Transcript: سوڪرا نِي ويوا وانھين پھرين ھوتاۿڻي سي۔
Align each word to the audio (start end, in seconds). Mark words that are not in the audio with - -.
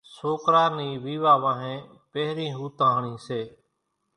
سوڪرا 0.15 0.65
نِي 0.77 0.89
ويوا 1.03 1.33
وانھين 1.43 1.79
پھرين 2.11 2.51
ھوتاۿڻي 2.59 3.13
سي۔ 3.25 3.41